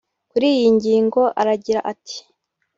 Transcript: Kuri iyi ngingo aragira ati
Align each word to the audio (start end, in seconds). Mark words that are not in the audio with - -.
Kuri 0.31 0.45
iyi 0.57 0.67
ngingo 0.75 1.21
aragira 1.41 1.79
ati 1.91 2.17